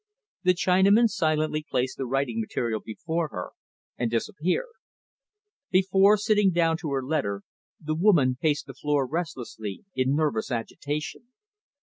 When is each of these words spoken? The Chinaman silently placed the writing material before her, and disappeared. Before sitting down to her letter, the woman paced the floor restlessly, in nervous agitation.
The 0.41 0.55
Chinaman 0.55 1.07
silently 1.09 1.61
placed 1.69 1.97
the 1.97 2.07
writing 2.07 2.39
material 2.41 2.81
before 2.83 3.27
her, 3.27 3.51
and 3.99 4.09
disappeared. 4.09 4.73
Before 5.69 6.17
sitting 6.17 6.49
down 6.49 6.77
to 6.77 6.91
her 6.93 7.03
letter, 7.05 7.43
the 7.79 7.93
woman 7.93 8.35
paced 8.35 8.65
the 8.65 8.73
floor 8.73 9.05
restlessly, 9.05 9.85
in 9.93 10.15
nervous 10.15 10.49
agitation. 10.49 11.33